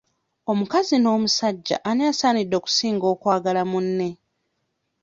[0.51, 4.09] Omukazi n'omusajja ani asaanidde okusinga okwagala munne?